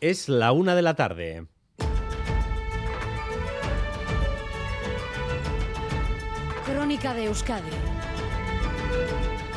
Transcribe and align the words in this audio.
Es 0.00 0.28
la 0.28 0.52
una 0.52 0.76
de 0.76 0.82
la 0.82 0.94
tarde. 0.94 1.48
Crónica 6.64 7.14
de 7.14 7.24
Euskadi 7.24 7.70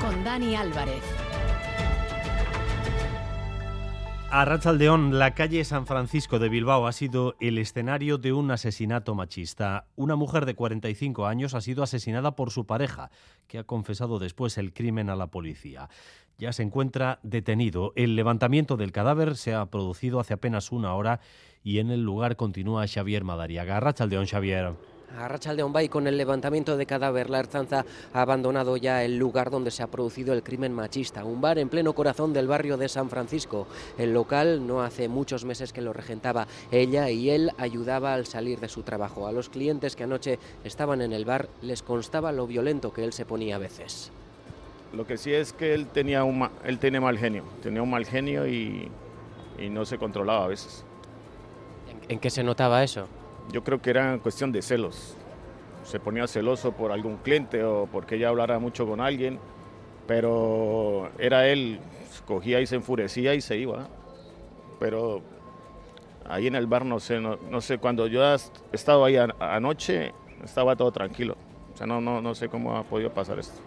con 0.02 0.24
Dani 0.24 0.56
Álvarez. 0.56 1.04
A 4.32 4.46
Rachaldeón, 4.46 5.20
la 5.20 5.36
calle 5.36 5.64
San 5.66 5.86
Francisco 5.86 6.40
de 6.40 6.48
Bilbao 6.48 6.88
ha 6.88 6.94
sido 6.94 7.36
el 7.42 7.58
escenario 7.58 8.18
de 8.18 8.32
un 8.32 8.50
asesinato 8.50 9.14
machista. 9.14 9.88
Una 9.98 10.16
mujer 10.16 10.46
de 10.46 10.56
45 10.56 11.28
años 11.28 11.54
ha 11.54 11.60
sido 11.60 11.84
asesinada 11.84 12.36
por 12.36 12.50
su 12.50 12.66
pareja, 12.66 13.12
que 13.48 13.60
ha 13.60 13.66
confesado 13.66 14.20
después 14.20 14.58
el 14.58 14.72
crimen 14.72 15.10
a 15.10 15.18
la 15.18 15.28
policía. 15.28 15.90
Ya 16.42 16.52
se 16.54 16.64
encuentra 16.64 17.20
detenido. 17.22 17.94
El 17.96 18.16
levantamiento 18.16 18.76
del 18.76 18.92
cadáver 18.92 19.38
se 19.38 19.54
ha 19.54 19.68
producido 19.68 20.20
hace 20.20 20.34
apenas 20.34 20.72
una 20.72 20.96
hora 20.96 21.20
y 21.64 21.78
en 21.78 21.92
el 21.92 22.02
lugar 22.02 22.36
continúa 22.36 22.88
Xavier 22.88 23.24
Madariaga. 23.24 23.80
Rachaldeón, 23.80 24.26
Xavier. 24.26 24.74
A 25.16 25.28
Rachaldeón 25.28 25.72
Bay, 25.72 25.88
con 25.88 26.08
el 26.08 26.18
levantamiento 26.18 26.78
de 26.78 26.88
cadáver, 26.88 27.30
la 27.30 27.42
Erzanza 27.42 27.86
ha 28.12 28.22
abandonado 28.24 28.76
ya 28.76 29.04
el 29.04 29.20
lugar 29.20 29.52
donde 29.52 29.70
se 29.70 29.84
ha 29.84 29.92
producido 29.92 30.34
el 30.34 30.42
crimen 30.42 30.74
machista, 30.74 31.24
un 31.26 31.42
bar 31.42 31.60
en 31.60 31.70
pleno 31.70 31.94
corazón 31.94 32.34
del 32.34 32.48
barrio 32.48 32.76
de 32.76 32.90
San 32.90 33.12
Francisco. 33.12 33.68
El 34.00 34.12
local 34.12 34.66
no 34.66 34.82
hace 34.82 35.10
muchos 35.10 35.46
meses 35.46 35.72
que 35.72 35.82
lo 35.82 35.94
regentaba 35.94 36.48
ella 36.72 37.12
y 37.12 37.30
él 37.30 37.52
ayudaba 37.60 38.16
al 38.16 38.26
salir 38.26 38.60
de 38.60 38.68
su 38.68 38.82
trabajo. 38.82 39.28
A 39.28 39.32
los 39.32 39.50
clientes 39.50 39.96
que 39.96 40.06
anoche 40.06 40.40
estaban 40.64 41.02
en 41.02 41.14
el 41.14 41.24
bar 41.24 41.50
les 41.62 41.84
constaba 41.84 42.32
lo 42.32 42.48
violento 42.48 42.92
que 42.92 43.04
él 43.04 43.14
se 43.14 43.28
ponía 43.28 43.58
a 43.58 43.60
veces. 43.60 44.12
Lo 44.94 45.08
que 45.08 45.18
sí 45.18 45.34
es 45.34 45.54
que 45.54 45.74
él 45.74 45.88
tenía, 45.88 46.24
un, 46.24 46.50
él 46.66 46.80
tenía 46.80 47.00
mal 47.00 47.18
genio, 47.18 47.44
tenía 47.64 47.82
un 47.82 47.90
mal 47.90 48.06
genio 48.06 48.48
y, 48.48 48.92
y 49.58 49.70
no 49.70 49.86
se 49.86 49.98
controlaba 49.98 50.46
a 50.46 50.48
veces. 50.48 50.86
¿En, 51.90 52.12
¿En 52.14 52.20
qué 52.20 52.30
se 52.30 52.44
notaba 52.44 52.84
eso? 52.84 53.08
Yo 53.52 53.64
creo 53.64 53.82
que 53.82 53.90
era 53.90 54.18
cuestión 54.20 54.52
de 54.52 54.62
celos. 54.62 55.16
Se 55.84 56.00
ponía 56.00 56.28
celoso 56.28 56.74
por 56.74 56.92
algún 56.92 57.18
cliente 57.18 57.64
o 57.64 57.88
porque 57.92 58.16
ella 58.16 58.30
hablara 58.30 58.60
mucho 58.60 58.86
con 58.86 59.00
alguien, 59.02 59.40
pero 60.08 61.10
era 61.18 61.48
él, 61.48 61.80
cogía 62.28 62.60
y 62.60 62.68
se 62.68 62.76
enfurecía 62.76 63.34
y 63.34 63.42
se 63.42 63.58
iba. 63.58 63.88
Pero 64.80 65.22
ahí 66.28 66.48
en 66.48 66.56
el 66.56 66.68
bar, 66.68 66.86
no 66.86 67.00
sé, 67.00 67.20
no, 67.20 67.38
no 67.50 67.62
sé, 67.62 67.78
cuando 67.78 68.08
yo 68.08 68.24
he 68.24 68.38
estado 68.74 69.06
ahí 69.06 69.16
anoche, 69.40 70.14
estaba 70.44 70.76
todo 70.76 70.92
tranquilo. 70.92 71.36
O 71.74 71.78
sea, 71.78 71.88
no, 71.88 72.02
no, 72.02 72.22
no 72.22 72.36
sé 72.36 72.50
cómo 72.50 72.76
ha 72.76 72.84
podido 72.84 73.12
pasar 73.12 73.40
esto. 73.40 73.62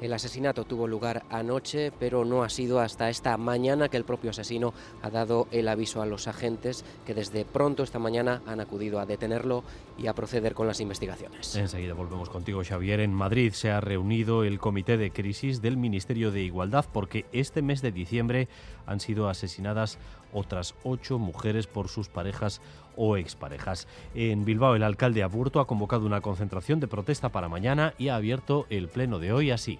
El 0.00 0.12
asesinato 0.12 0.64
tuvo 0.64 0.86
lugar 0.86 1.24
anoche, 1.28 1.92
pero 1.98 2.24
no 2.24 2.44
ha 2.44 2.48
sido 2.48 2.78
hasta 2.78 3.10
esta 3.10 3.36
mañana 3.36 3.88
que 3.88 3.96
el 3.96 4.04
propio 4.04 4.30
asesino 4.30 4.72
ha 5.02 5.10
dado 5.10 5.48
el 5.50 5.66
aviso 5.66 6.00
a 6.00 6.06
los 6.06 6.28
agentes 6.28 6.84
que 7.04 7.14
desde 7.14 7.44
pronto 7.44 7.82
esta 7.82 7.98
mañana 7.98 8.40
han 8.46 8.60
acudido 8.60 9.00
a 9.00 9.06
detenerlo 9.06 9.64
y 9.98 10.06
a 10.06 10.14
proceder 10.14 10.54
con 10.54 10.68
las 10.68 10.80
investigaciones. 10.80 11.56
Enseguida 11.56 11.94
volvemos 11.94 12.28
contigo, 12.28 12.62
Xavier. 12.62 13.00
En 13.00 13.12
Madrid 13.12 13.52
se 13.52 13.70
ha 13.70 13.80
reunido 13.80 14.44
el 14.44 14.60
Comité 14.60 14.96
de 14.96 15.10
Crisis 15.10 15.62
del 15.62 15.76
Ministerio 15.76 16.30
de 16.30 16.42
Igualdad 16.42 16.86
porque 16.92 17.26
este 17.32 17.62
mes 17.62 17.82
de 17.82 17.90
diciembre 17.90 18.48
han 18.86 19.00
sido 19.00 19.28
asesinadas 19.28 19.98
otras 20.32 20.74
ocho 20.84 21.18
mujeres 21.18 21.66
por 21.66 21.88
sus 21.88 22.08
parejas 22.08 22.60
o 22.96 23.16
exparejas. 23.16 23.86
En 24.14 24.44
Bilbao, 24.44 24.74
el 24.74 24.82
alcalde 24.82 25.22
Aburto 25.22 25.60
ha 25.60 25.66
convocado 25.66 26.06
una 26.06 26.20
concentración 26.20 26.80
de 26.80 26.88
protesta 26.88 27.30
para 27.30 27.48
mañana 27.48 27.94
y 27.98 28.08
ha 28.08 28.16
abierto 28.16 28.66
el 28.70 28.88
pleno 28.88 29.18
de 29.18 29.32
hoy 29.32 29.50
así. 29.50 29.78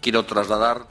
Quiero 0.00 0.24
trasladar 0.24 0.86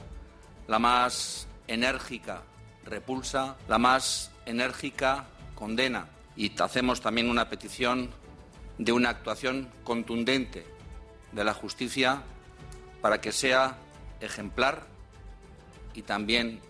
la 0.68 0.78
más 0.78 1.48
enérgica 1.66 2.42
repulsa, 2.84 3.56
la 3.66 3.76
más 3.76 4.30
enérgica 4.46 5.26
condena 5.56 6.06
y 6.36 6.52
hacemos 6.62 7.00
también 7.00 7.28
una 7.28 7.48
petición 7.48 8.10
de 8.78 8.92
una 8.92 9.10
actuación 9.10 9.68
contundente 9.82 10.64
de 11.32 11.44
la 11.44 11.54
justicia 11.54 12.22
para 13.00 13.20
que 13.20 13.32
sea 13.32 13.78
ejemplar 14.20 14.86
y 15.92 16.02
también 16.02 16.60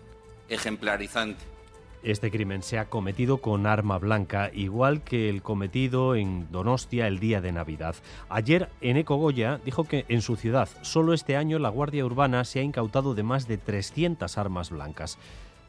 ejemplarizante. 0.49 1.50
Este 2.03 2.31
crimen 2.31 2.63
se 2.63 2.79
ha 2.79 2.85
cometido 2.89 3.37
con 3.37 3.67
arma 3.67 3.99
blanca, 3.99 4.49
igual 4.55 5.03
que 5.03 5.29
el 5.29 5.43
cometido 5.43 6.15
en 6.15 6.51
Donostia 6.51 7.05
el 7.05 7.19
día 7.19 7.41
de 7.41 7.51
Navidad. 7.51 7.95
Ayer, 8.27 8.69
Eneco 8.81 9.17
Goya 9.17 9.59
dijo 9.63 9.83
que 9.83 10.05
en 10.09 10.23
su 10.23 10.35
ciudad, 10.35 10.67
solo 10.81 11.13
este 11.13 11.37
año, 11.37 11.59
la 11.59 11.69
Guardia 11.69 12.03
Urbana 12.03 12.43
se 12.43 12.59
ha 12.59 12.63
incautado 12.63 13.13
de 13.13 13.21
más 13.21 13.47
de 13.47 13.59
300 13.59 14.35
armas 14.39 14.71
blancas. 14.71 15.19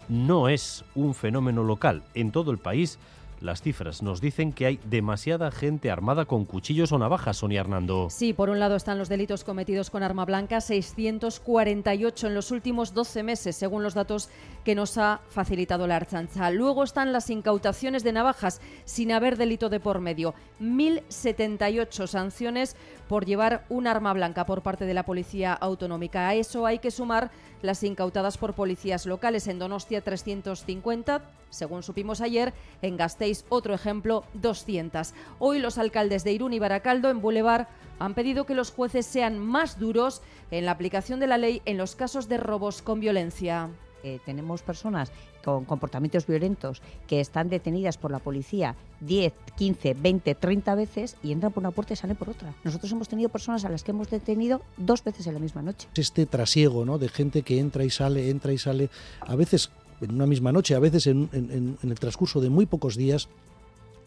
No 0.08 0.48
es 0.48 0.86
un 0.94 1.14
fenómeno 1.14 1.64
local. 1.64 2.02
En 2.14 2.32
todo 2.32 2.50
el 2.50 2.58
país, 2.58 2.98
las 3.42 3.60
cifras 3.60 4.02
nos 4.02 4.20
dicen 4.20 4.52
que 4.52 4.66
hay 4.66 4.80
demasiada 4.84 5.50
gente 5.50 5.90
armada 5.90 6.24
con 6.24 6.44
cuchillos 6.44 6.92
o 6.92 6.98
navajas, 6.98 7.38
Sonia 7.38 7.60
Hernando. 7.60 8.08
Sí, 8.10 8.32
por 8.32 8.50
un 8.50 8.60
lado 8.60 8.76
están 8.76 8.98
los 8.98 9.08
delitos 9.08 9.44
cometidos 9.44 9.90
con 9.90 10.02
arma 10.02 10.24
blanca, 10.24 10.60
648 10.60 12.26
en 12.28 12.34
los 12.34 12.50
últimos 12.50 12.94
12 12.94 13.22
meses, 13.22 13.56
según 13.56 13.82
los 13.82 13.94
datos 13.94 14.28
que 14.64 14.74
nos 14.74 14.96
ha 14.98 15.20
facilitado 15.28 15.86
la 15.86 15.96
Archancha. 15.96 16.50
Luego 16.50 16.84
están 16.84 17.12
las 17.12 17.30
incautaciones 17.30 18.04
de 18.04 18.12
navajas 18.12 18.60
sin 18.84 19.12
haber 19.12 19.36
delito 19.36 19.68
de 19.68 19.80
por 19.80 20.00
medio. 20.00 20.34
1.078 20.60 22.06
sanciones 22.06 22.76
por 23.08 23.26
llevar 23.26 23.64
un 23.68 23.86
arma 23.86 24.12
blanca 24.12 24.46
por 24.46 24.62
parte 24.62 24.86
de 24.86 24.94
la 24.94 25.04
Policía 25.04 25.52
Autonómica. 25.52 26.28
A 26.28 26.34
eso 26.34 26.64
hay 26.64 26.78
que 26.78 26.90
sumar 26.90 27.30
las 27.60 27.82
incautadas 27.82 28.38
por 28.38 28.54
policías 28.54 29.06
locales. 29.06 29.48
En 29.48 29.58
Donostia 29.58 30.00
350, 30.00 31.22
según 31.52 31.82
supimos 31.82 32.20
ayer, 32.20 32.52
en 32.80 32.96
Gasteiz 32.96 33.44
otro 33.48 33.74
ejemplo 33.74 34.24
200. 34.34 35.14
Hoy 35.38 35.58
los 35.58 35.78
alcaldes 35.78 36.24
de 36.24 36.32
Irún 36.32 36.52
y 36.52 36.58
Baracaldo 36.58 37.10
en 37.10 37.20
Boulevard 37.20 37.68
han 37.98 38.14
pedido 38.14 38.46
que 38.46 38.54
los 38.54 38.72
jueces 38.72 39.06
sean 39.06 39.38
más 39.38 39.78
duros 39.78 40.22
en 40.50 40.64
la 40.64 40.72
aplicación 40.72 41.20
de 41.20 41.26
la 41.28 41.38
ley 41.38 41.62
en 41.64 41.76
los 41.76 41.94
casos 41.94 42.28
de 42.28 42.38
robos 42.38 42.82
con 42.82 43.00
violencia. 43.00 43.70
Eh, 44.02 44.18
tenemos 44.24 44.62
personas 44.62 45.12
con 45.44 45.64
comportamientos 45.64 46.26
violentos 46.26 46.82
que 47.06 47.20
están 47.20 47.48
detenidas 47.48 47.98
por 47.98 48.10
la 48.10 48.18
policía 48.18 48.74
10, 49.00 49.32
15, 49.56 49.94
20, 49.94 50.34
30 50.34 50.74
veces 50.74 51.16
y 51.22 51.32
entran 51.32 51.52
por 51.52 51.62
una 51.62 51.70
puerta 51.70 51.92
y 51.92 51.96
salen 51.96 52.16
por 52.16 52.30
otra. 52.30 52.54
Nosotros 52.64 52.90
hemos 52.92 53.08
tenido 53.08 53.28
personas 53.28 53.64
a 53.64 53.68
las 53.68 53.84
que 53.84 53.92
hemos 53.92 54.10
detenido 54.10 54.62
dos 54.76 55.04
veces 55.04 55.26
en 55.26 55.34
la 55.34 55.40
misma 55.40 55.62
noche. 55.62 55.88
Este 55.94 56.26
trasiego 56.26 56.84
¿no? 56.84 56.98
de 56.98 57.08
gente 57.08 57.42
que 57.42 57.58
entra 57.60 57.84
y 57.84 57.90
sale, 57.90 58.30
entra 58.30 58.52
y 58.52 58.58
sale, 58.58 58.90
a 59.20 59.36
veces 59.36 59.70
en 60.02 60.14
una 60.14 60.26
misma 60.26 60.52
noche, 60.52 60.74
a 60.74 60.78
veces 60.78 61.06
en, 61.06 61.28
en, 61.32 61.78
en 61.82 61.90
el 61.90 61.98
transcurso 61.98 62.40
de 62.40 62.50
muy 62.50 62.66
pocos 62.66 62.96
días, 62.96 63.28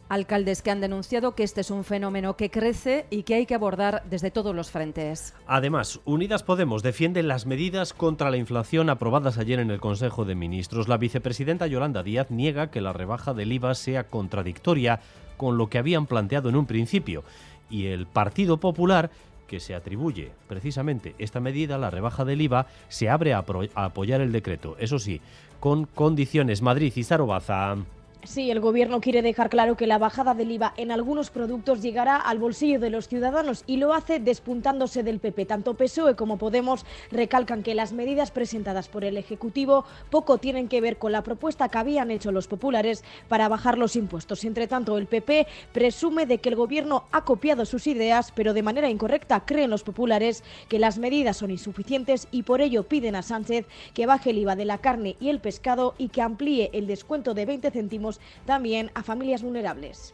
Alcaldes 0.08 0.62
que 0.62 0.70
han 0.70 0.82
denunciado 0.82 1.34
que 1.34 1.44
este 1.44 1.62
es 1.62 1.72
un 1.72 1.84
fenómeno 1.84 2.38
que 2.38 2.52
crece 2.52 3.08
y 3.10 3.24
que 3.24 3.36
hay 3.36 3.46
que 3.48 3.56
abordar 3.56 4.04
desde 4.08 4.30
todos 4.30 4.56
los 4.56 4.70
frentes. 4.70 5.34
Además, 5.48 6.00
Unidas 6.06 6.44
Podemos 6.44 6.84
defiende 6.84 7.24
las 7.24 7.48
medidas 7.48 7.94
contra 7.94 8.30
la 8.30 8.38
inflación 8.38 8.92
aprobadas 8.92 9.40
ayer 9.40 9.60
en 9.60 9.72
el 9.72 9.80
Consejo 9.80 10.24
de 10.24 10.36
Ministros. 10.36 10.88
La 10.88 10.98
vicepresidenta 10.98 11.66
Yolanda 11.66 12.04
Díaz 12.04 12.30
niega 12.30 12.70
que 12.70 12.82
la 12.82 12.94
rebaja 12.94 13.34
del 13.34 13.52
IVA 13.52 13.74
sea 13.74 14.04
contradictoria 14.04 15.00
con 15.38 15.58
lo 15.58 15.70
que 15.70 15.80
habían 15.80 16.06
planteado 16.06 16.50
en 16.50 16.56
un 16.56 16.68
principio. 16.68 17.24
Y 17.72 17.88
el 17.88 18.06
Partido 18.06 18.58
Popular 18.58 19.10
que 19.48 19.60
se 19.60 19.76
atribuye 19.76 20.32
precisamente 20.48 21.16
esta 21.20 21.40
medida, 21.40 21.78
la 21.78 21.92
rebaja 21.92 22.26
del 22.26 22.42
IVA, 22.42 22.68
se 22.90 23.10
abre 23.10 23.34
a, 23.34 23.44
a 23.76 23.86
apoyar 23.86 24.22
el 24.22 24.32
decreto. 24.32 24.76
Eso 24.80 25.00
sí, 25.00 25.22
con 25.60 25.86
condiciones. 25.86 26.62
Madrid 26.62 26.94
y 26.96 27.04
Sarobaza. 27.04 27.78
Sí, 28.26 28.50
el 28.50 28.60
Gobierno 28.60 29.02
quiere 29.02 29.22
dejar 29.22 29.52
claro 29.52 29.78
que 29.78 29.86
la 29.86 30.00
bajada 30.00 30.34
del 30.34 30.52
IVA 30.52 30.74
en 30.78 30.92
algunos 30.92 31.30
productos 31.30 31.84
llegará 31.84 32.16
al 32.16 32.40
bolsillo 32.40 32.80
de 32.80 32.90
los 32.90 33.08
ciudadanos 33.08 33.64
y 33.68 33.78
lo 33.78 33.94
hace 33.94 34.20
despuntándose 34.20 35.04
del 35.04 35.20
PP. 35.20 35.46
Tanto 35.46 35.76
PSOE 35.76 36.16
como 36.16 36.38
Podemos 36.38 36.88
recalcan 37.12 37.62
que 37.62 37.76
las 37.76 37.94
medidas 37.94 38.32
presentadas 38.32 38.88
por 38.88 39.04
el 39.04 39.18
Ejecutivo 39.18 39.86
poco 40.10 40.40
tienen 40.40 40.68
que 40.68 40.82
ver 40.82 40.98
con 40.98 41.12
la 41.12 41.22
propuesta 41.22 41.70
que 41.70 41.78
habían 41.78 42.10
hecho 42.10 42.32
los 42.32 42.48
populares 42.48 43.04
para 43.28 43.48
bajar 43.48 43.78
los 43.78 43.96
impuestos. 43.96 44.44
Entre 44.44 44.68
tanto, 44.68 44.98
el 44.98 45.06
PP 45.06 45.46
presume 45.72 46.26
de 46.26 46.40
que 46.40 46.50
el 46.50 46.56
Gobierno 46.56 47.04
ha 47.12 47.26
copiado 47.26 47.64
sus 47.66 47.86
ideas, 47.86 48.32
pero 48.34 48.56
de 48.56 48.64
manera 48.64 48.90
incorrecta 48.90 49.46
creen 49.46 49.70
los 49.70 49.84
populares 49.84 50.44
que 50.68 50.80
las 50.80 50.98
medidas 50.98 51.38
son 51.38 51.52
insuficientes 51.52 52.28
y 52.32 52.42
por 52.42 52.62
ello 52.62 52.84
piden 52.84 53.16
a 53.16 53.22
Sánchez 53.22 53.68
que 53.94 54.08
baje 54.08 54.32
el 54.32 54.40
IVA 54.40 54.56
de 54.56 54.66
la 54.66 54.80
carne 54.80 55.16
y 55.20 55.30
el 55.30 55.40
pescado 55.40 55.94
y 56.00 56.10
que 56.10 56.24
amplíe 56.24 56.72
el 56.74 56.88
descuento 56.88 57.36
de 57.36 57.46
20 57.46 57.70
céntimos 57.70 58.15
también 58.46 58.92
a 58.94 59.04
familias 59.04 59.42
vulnerables. 59.42 60.14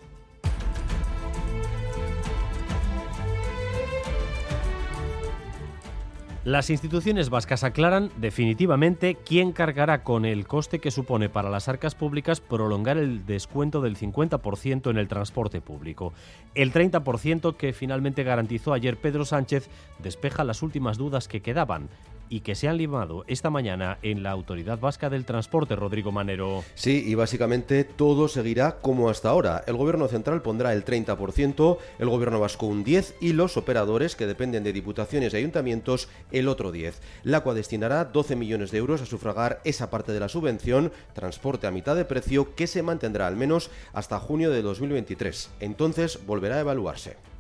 Las 6.44 6.72
instituciones 6.72 7.30
vascas 7.30 7.64
aclaran 7.64 8.10
definitivamente 8.18 9.14
quién 9.14 9.52
cargará 9.52 10.04
con 10.04 10.26
el 10.26 10.48
coste 10.48 10.80
que 10.80 10.90
supone 10.90 11.30
para 11.30 11.52
las 11.52 11.68
arcas 11.68 11.94
públicas 11.94 12.42
prolongar 12.42 12.98
el 12.98 13.28
descuento 13.28 13.80
del 13.80 13.96
50% 13.96 14.90
en 14.90 14.98
el 14.98 15.08
transporte 15.08 15.62
público. 15.62 16.14
El 16.56 16.74
30% 16.74 17.56
que 17.58 17.74
finalmente 17.74 18.24
garantizó 18.24 18.74
ayer 18.74 18.98
Pedro 18.98 19.24
Sánchez 19.24 19.70
despeja 20.00 20.44
las 20.44 20.64
últimas 20.64 20.98
dudas 20.98 21.28
que 21.28 21.44
quedaban. 21.44 21.90
Y 22.32 22.40
que 22.40 22.56
se 22.56 22.70
han 22.70 22.78
limado 22.78 23.26
esta 23.28 23.50
mañana 23.50 24.00
en 24.02 24.24
la 24.24 24.32
Autoridad 24.32 24.80
Vasca 24.80 25.10
del 25.10 25.26
Transporte, 25.26 25.76
Rodrigo 25.76 26.14
Manero. 26.14 26.64
Sí, 26.76 27.04
y 27.06 27.14
básicamente 27.14 27.84
todo 27.84 28.30
seguirá 28.30 28.78
como 28.78 29.10
hasta 29.10 29.30
ahora. 29.30 29.64
El 29.68 29.76
Gobierno 29.76 30.08
central 30.08 30.42
pondrá 30.42 30.72
el 30.72 30.86
30%, 30.86 31.78
el 32.00 32.10
Gobierno 32.10 32.40
vasco 32.40 32.68
un 32.68 32.86
10% 32.86 33.16
y 33.20 33.34
los 33.34 33.58
operadores, 33.58 34.16
que 34.16 34.28
dependen 34.28 34.64
de 34.64 34.72
diputaciones 34.72 35.34
y 35.34 35.38
ayuntamientos, 35.38 36.08
el 36.32 36.48
otro 36.48 36.74
10%. 36.74 36.94
La 37.24 37.42
CUA 37.42 37.54
destinará 37.54 38.06
12 38.06 38.38
millones 38.38 38.72
de 38.72 38.78
euros 38.78 39.02
a 39.02 39.06
sufragar 39.06 39.60
esa 39.66 39.90
parte 39.90 40.14
de 40.14 40.22
la 40.22 40.30
subvención, 40.30 40.94
transporte 41.14 41.68
a 41.68 41.72
mitad 41.72 41.98
de 41.98 42.06
precio, 42.06 42.56
que 42.56 42.66
se 42.66 42.82
mantendrá 42.82 43.28
al 43.28 43.36
menos 43.36 43.70
hasta 43.92 44.20
junio 44.20 44.52
de 44.52 44.62
2023. 44.62 45.50
Entonces 45.60 46.26
volverá 46.26 46.56
a 46.56 46.62
evaluarse. 46.62 47.31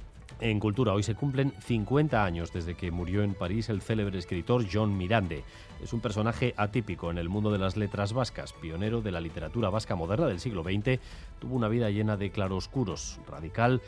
En 0.42 0.60
Cultura, 0.60 0.94
hoy 0.94 1.04
se 1.04 1.14
cumplen 1.14 1.54
50 1.60 2.26
años 2.26 2.52
desde 2.52 2.74
que 2.74 2.90
murió 2.90 3.22
en 3.22 3.36
París 3.36 3.70
el 3.70 3.84
célebre 3.84 4.18
escritor 4.18 4.66
John 4.74 4.98
Mirande. 4.98 5.44
Es 5.84 5.94
un 5.94 6.02
personaje 6.02 6.56
atípico 6.58 7.12
en 7.12 7.20
el 7.20 7.30
mundo 7.30 7.52
de 7.52 7.60
las 7.60 7.78
letras 7.78 8.12
vascas, 8.12 8.52
pionero 8.54 9.04
de 9.04 9.12
la 9.12 9.22
literatura 9.22 9.70
vasca 9.70 9.94
moderna 9.94 10.26
del 10.26 10.40
siglo 10.40 10.64
XX, 10.64 11.00
tuvo 11.40 11.56
una 11.56 11.68
vida 11.68 11.92
llena 11.92 12.18
de 12.18 12.32
claroscuros, 12.32 13.20
radical, 13.30 13.84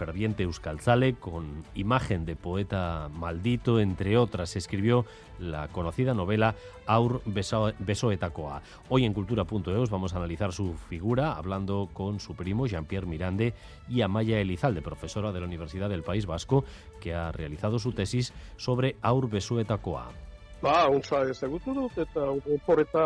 ferviente 0.00 0.44
euskalzale, 0.44 1.12
con 1.12 1.62
imagen 1.74 2.24
de 2.24 2.34
poeta 2.34 3.10
maldito, 3.12 3.80
entre 3.80 4.16
otras. 4.16 4.56
Escribió 4.56 5.04
la 5.38 5.68
conocida 5.68 6.14
novela 6.14 6.54
Aur 6.86 7.20
Besoetacoa. 7.26 8.62
Hoy 8.88 9.04
en 9.04 9.12
Cultura.eus 9.12 9.90
vamos 9.90 10.14
a 10.14 10.16
analizar 10.16 10.54
su 10.54 10.72
figura 10.88 11.34
hablando 11.34 11.90
con 11.92 12.18
su 12.18 12.34
primo 12.34 12.66
Jean-Pierre 12.66 13.06
Mirande 13.06 13.52
y 13.90 14.00
Amaya 14.00 14.40
Elizalde, 14.40 14.80
profesora 14.80 15.32
de 15.32 15.40
la 15.40 15.46
Universidad 15.46 15.90
del 15.90 16.02
País 16.02 16.24
Vasco, 16.24 16.64
que 16.98 17.12
ha 17.12 17.30
realizado 17.30 17.78
su 17.78 17.92
tesis 17.92 18.32
sobre 18.56 18.96
Aur 19.02 19.28
Besoetacoa. 19.28 20.29
Ba, 20.60 20.74
untsa 20.92 21.22
ezagutu 21.32 21.72
dut, 21.72 21.96
eta 22.02 22.26
oporeta 22.36 23.04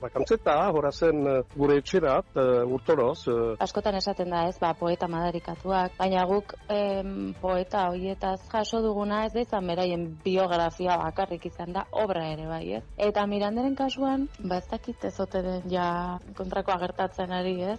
bakantzeta, 0.00 0.56
hora 0.74 0.90
zen 0.90 1.22
gure 1.54 1.78
etxerat, 1.78 2.32
uh, 2.34 2.64
urtoroz. 2.76 3.20
Uh. 3.30 3.52
Askotan 3.62 3.94
esaten 4.00 4.34
da 4.34 4.42
ez, 4.50 4.56
ba, 4.58 4.72
poeta 4.74 5.06
madarikatuak, 5.10 5.94
baina 6.00 6.26
guk 6.26 6.56
em, 6.72 7.32
poeta 7.40 7.86
hoietaz 7.92 8.40
jaso 8.50 8.82
duguna 8.82 9.22
ez 9.26 9.32
da 9.36 9.44
izan 9.46 9.70
beraien 9.70 10.06
biografia 10.24 10.98
bakarrik 11.04 11.46
izan 11.52 11.76
da, 11.76 11.86
obra 12.04 12.26
ere 12.34 12.50
bai, 12.50 12.64
ez? 12.80 12.84
Eta 13.08 13.26
miranderen 13.30 13.78
kasuan, 13.78 14.26
ba 14.42 14.58
ez 14.58 14.66
dakit 14.70 15.04
ez 15.06 15.16
den 15.32 15.70
ja 15.70 16.18
kontrakoa 16.34 16.80
gertatzen 16.82 17.30
ari, 17.32 17.60
ez? 17.74 17.78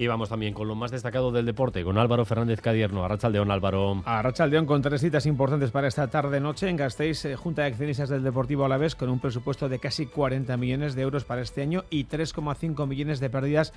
Y 0.00 0.06
vamos 0.06 0.28
también 0.28 0.54
con 0.54 0.68
lo 0.68 0.76
más 0.76 0.92
destacado 0.92 1.32
del 1.32 1.44
deporte, 1.44 1.82
con 1.82 1.98
Álvaro 1.98 2.24
Fernández 2.24 2.60
Cadierno. 2.60 3.04
Arrachaldeón, 3.04 3.50
Álvaro. 3.50 4.00
Arrachaldeón 4.04 4.64
con 4.64 4.80
tres 4.80 5.00
citas 5.00 5.26
importantes 5.26 5.72
para 5.72 5.88
esta 5.88 6.06
tarde-noche 6.06 6.68
en 6.68 6.76
Gasteiz, 6.76 7.24
eh, 7.24 7.34
Junta 7.34 7.62
de 7.62 7.68
Accionistas 7.68 8.08
del 8.08 8.22
Deportivo 8.22 8.64
Alavés, 8.64 8.94
con 8.94 9.10
un 9.10 9.18
presupuesto 9.18 9.68
de 9.68 9.80
casi 9.80 10.06
40 10.06 10.56
millones 10.56 10.94
de 10.94 11.02
euros 11.02 11.24
para 11.24 11.42
este 11.42 11.62
año 11.62 11.84
y 11.90 12.04
3,5 12.04 12.86
millones 12.86 13.18
de 13.18 13.28
pérdidas 13.28 13.72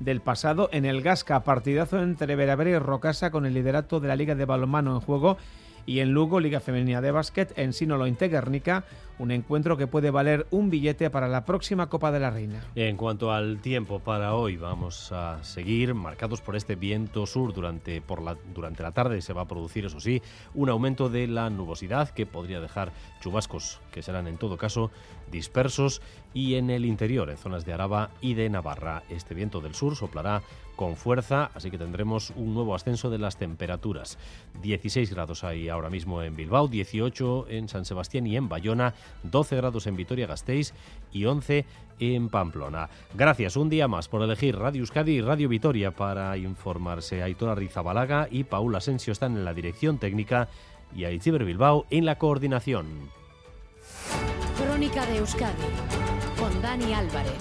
del 0.00 0.20
pasado 0.20 0.68
en 0.72 0.86
el 0.86 1.02
Gasca. 1.02 1.44
Partidazo 1.44 2.02
entre 2.02 2.34
Veravera 2.34 2.70
y 2.70 2.78
Rocasa 2.78 3.30
con 3.30 3.46
el 3.46 3.54
liderato 3.54 4.00
de 4.00 4.08
la 4.08 4.16
Liga 4.16 4.34
de 4.34 4.46
Balonmano 4.46 4.94
en 4.94 5.00
juego 5.00 5.36
y 5.86 6.00
en 6.00 6.12
Lugo, 6.12 6.40
Liga 6.40 6.60
Femenina 6.60 7.00
de 7.00 7.10
Básquet, 7.10 7.52
en 7.56 7.72
Sinolo 7.72 8.04
Guernica, 8.04 8.84
un 9.18 9.30
encuentro 9.30 9.76
que 9.76 9.86
puede 9.86 10.10
valer 10.10 10.46
un 10.50 10.70
billete 10.70 11.10
para 11.10 11.28
la 11.28 11.44
próxima 11.44 11.88
Copa 11.88 12.10
de 12.10 12.20
la 12.20 12.30
Reina. 12.30 12.64
En 12.74 12.96
cuanto 12.96 13.32
al 13.32 13.60
tiempo 13.60 14.00
para 14.00 14.34
hoy, 14.34 14.56
vamos 14.56 15.12
a 15.12 15.44
seguir 15.44 15.94
marcados 15.94 16.40
por 16.40 16.56
este 16.56 16.74
viento 16.74 17.26
sur 17.26 17.52
durante, 17.52 18.00
por 18.00 18.22
la, 18.22 18.36
durante 18.54 18.82
la 18.82 18.92
tarde. 18.92 19.20
Se 19.20 19.34
va 19.34 19.42
a 19.42 19.48
producir, 19.48 19.84
eso 19.84 20.00
sí, 20.00 20.22
un 20.54 20.70
aumento 20.70 21.10
de 21.10 21.26
la 21.26 21.50
nubosidad 21.50 22.08
que 22.10 22.24
podría 22.24 22.60
dejar 22.60 22.92
chubascos 23.20 23.80
que 23.92 24.02
serán 24.02 24.26
en 24.26 24.38
todo 24.38 24.56
caso 24.56 24.90
dispersos 25.30 26.00
y 26.32 26.54
en 26.54 26.70
el 26.70 26.84
interior, 26.84 27.30
en 27.30 27.36
zonas 27.36 27.64
de 27.64 27.72
Araba 27.72 28.10
y 28.20 28.34
de 28.34 28.48
Navarra. 28.48 29.02
Este 29.10 29.34
viento 29.34 29.60
del 29.60 29.74
sur 29.74 29.96
soplará 29.96 30.42
con 30.80 30.96
fuerza, 30.96 31.50
así 31.54 31.70
que 31.70 31.76
tendremos 31.76 32.32
un 32.36 32.54
nuevo 32.54 32.74
ascenso 32.74 33.10
de 33.10 33.18
las 33.18 33.36
temperaturas. 33.36 34.16
16 34.62 35.12
grados 35.12 35.44
hay 35.44 35.68
ahora 35.68 35.90
mismo 35.90 36.22
en 36.22 36.34
Bilbao, 36.34 36.68
18 36.68 37.48
en 37.50 37.68
San 37.68 37.84
Sebastián 37.84 38.26
y 38.26 38.34
en 38.34 38.48
Bayona, 38.48 38.94
12 39.24 39.56
grados 39.56 39.86
en 39.86 39.96
Vitoria-Gasteiz 39.96 40.72
y 41.12 41.26
11 41.26 41.66
en 41.98 42.30
Pamplona. 42.30 42.88
Gracias 43.12 43.58
un 43.58 43.68
día 43.68 43.88
más 43.88 44.08
por 44.08 44.22
elegir 44.22 44.56
Radio 44.56 44.80
Euskadi 44.80 45.16
y 45.16 45.20
Radio 45.20 45.50
Vitoria 45.50 45.90
para 45.90 46.34
informarse. 46.38 47.22
Aitor 47.22 47.58
Rizabalaga 47.58 48.28
y 48.30 48.44
Paula 48.44 48.78
Asensio 48.78 49.12
están 49.12 49.36
en 49.36 49.44
la 49.44 49.52
dirección 49.52 49.98
técnica 49.98 50.48
y 50.96 51.04
Aitziber 51.04 51.44
Bilbao 51.44 51.84
en 51.90 52.06
la 52.06 52.16
coordinación. 52.16 52.86
Crónica 54.56 55.04
de 55.04 55.18
Euskadi 55.18 55.62
con 56.38 56.62
Dani 56.62 56.94
Álvarez. 56.94 57.36